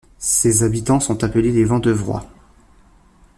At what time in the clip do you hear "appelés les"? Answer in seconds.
1.23-1.63